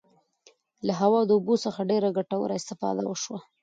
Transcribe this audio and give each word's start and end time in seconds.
له 0.85 0.93
هوا 1.01 1.19
او 1.23 1.31
اوبو 1.35 1.53
څخه 1.65 1.87
ډیره 1.91 2.09
ګټوره 2.17 2.53
استفاده 2.59 3.03
وشوه. 3.07 3.39